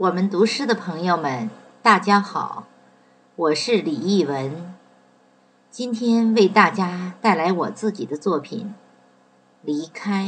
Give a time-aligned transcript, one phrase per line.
[0.00, 1.50] 我们读诗的朋友们，
[1.82, 2.64] 大家好，
[3.36, 4.74] 我是李艺文，
[5.70, 8.68] 今天为大家带来我自己的作品
[9.60, 10.24] 《离开》。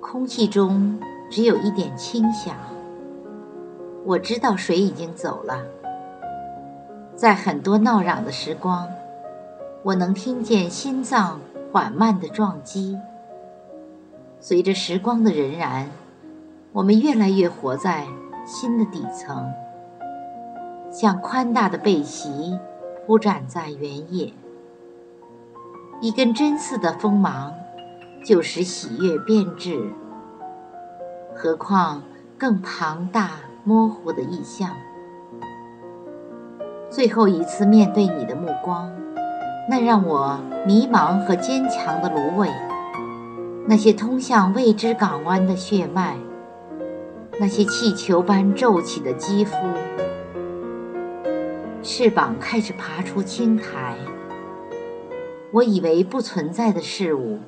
[0.00, 0.98] 空气中
[1.32, 2.54] 只有一点清响，
[4.04, 5.62] 我知道水已经走了。
[7.16, 8.86] 在很多闹嚷的时光，
[9.82, 11.40] 我能听见心脏
[11.72, 12.98] 缓慢的撞击。
[14.40, 15.86] 随着时光的荏苒，
[16.70, 18.06] 我们越来越活在
[18.44, 19.50] 心的底层，
[20.90, 22.58] 像宽大的背席
[23.06, 24.34] 铺展在原野，
[26.02, 27.54] 一根针似的锋芒，
[28.22, 29.90] 就使喜悦变质。
[31.34, 32.02] 何况
[32.38, 33.30] 更庞大、
[33.64, 34.70] 模糊的意象。
[36.90, 38.92] 最后一次面对你的目光，
[39.68, 42.50] 那让我迷茫和坚强的芦苇，
[43.66, 46.16] 那些通向未知港湾的血脉，
[47.40, 49.56] 那些气球般皱起的肌肤，
[51.82, 53.96] 翅膀开始爬出青苔。
[55.52, 57.38] 我以为不存在的事物，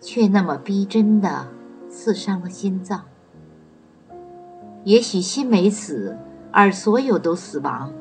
[0.00, 1.46] 却那么逼真的
[1.88, 3.04] 刺伤了心脏。
[4.84, 6.16] 也许心没死，
[6.50, 7.92] 而所有都死亡，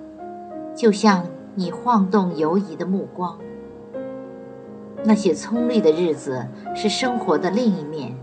[0.75, 3.37] 就像你晃动游移的目光。
[5.03, 8.15] 那些葱绿的日子是生活的另一面。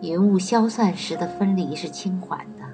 [0.00, 2.64] 云雾消散时的分离是轻缓的。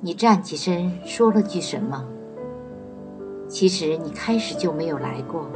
[0.00, 2.04] 你站起身说了句什么？
[3.48, 5.48] 其实你开始就没有来过，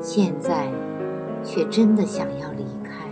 [0.00, 0.68] 现在
[1.42, 3.06] 却真的想要离开。